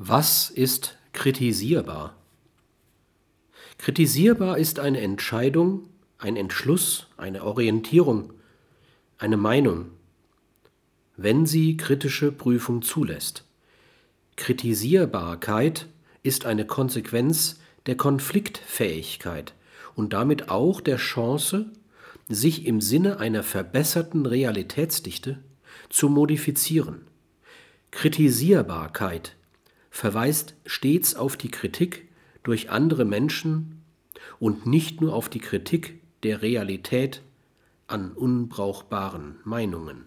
[0.00, 2.14] Was ist kritisierbar?
[3.78, 5.88] Kritisierbar ist eine Entscheidung,
[6.18, 8.32] ein Entschluss, eine Orientierung,
[9.18, 9.86] eine Meinung,
[11.16, 13.42] wenn sie kritische Prüfung zulässt.
[14.36, 15.88] Kritisierbarkeit
[16.22, 19.52] ist eine Konsequenz der Konfliktfähigkeit
[19.96, 21.72] und damit auch der Chance,
[22.28, 25.42] sich im Sinne einer verbesserten Realitätsdichte
[25.88, 27.00] zu modifizieren.
[27.90, 29.34] Kritisierbarkeit
[29.90, 32.08] verweist stets auf die Kritik
[32.42, 33.82] durch andere Menschen
[34.38, 37.22] und nicht nur auf die Kritik der Realität
[37.86, 40.04] an unbrauchbaren Meinungen.